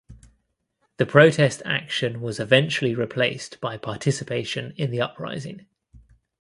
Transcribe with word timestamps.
The 0.97 1.05
protest 1.05 1.61
action 1.63 2.21
was 2.21 2.39
eventually 2.39 2.95
replaced 2.95 3.61
by 3.61 3.77
participation 3.77 4.73
in 4.75 4.89
the 4.89 4.99
uprising. 4.99 5.67